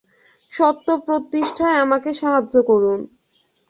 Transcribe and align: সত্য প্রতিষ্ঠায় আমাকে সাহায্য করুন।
সত্য 0.53 0.87
প্রতিষ্ঠায় 1.05 1.77
আমাকে 1.77 2.09
সাহায্য 2.13 2.55
করুন। 2.61 2.99